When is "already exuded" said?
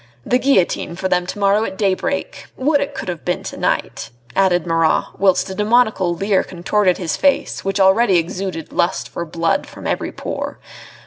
7.79-8.73